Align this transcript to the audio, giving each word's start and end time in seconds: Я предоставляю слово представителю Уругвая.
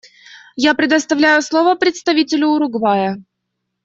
Я 0.55 0.73
предоставляю 0.73 1.43
слово 1.43 1.75
представителю 1.75 2.47
Уругвая. 2.47 3.21